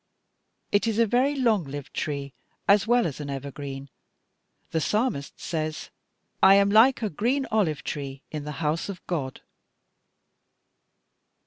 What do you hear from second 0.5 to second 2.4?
It is a very long lived tree,